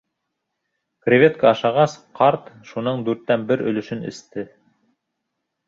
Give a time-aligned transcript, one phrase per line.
[1.05, 4.49] Креветка ашағас, ҡарт шуның дүрттән бер өлөшөн эсте.